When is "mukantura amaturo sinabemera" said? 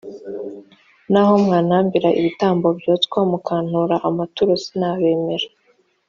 3.31-5.47